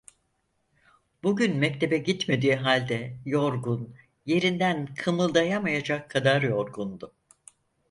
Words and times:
Bugün 1.23 1.57
mektebe 1.57 1.97
gitmediği 1.97 2.55
halde 2.55 3.17
yorgun, 3.25 3.95
yerinden 4.25 4.93
kımıldayamayacak 4.95 6.09
kadar 6.09 6.41
yorgundu. 6.41 7.13